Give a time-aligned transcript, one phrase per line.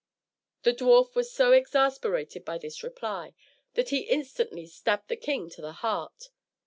[0.63, 3.35] The dwarf was so exasperated by this reply,
[3.75, 6.29] that he instantly stabbed the king to the heart.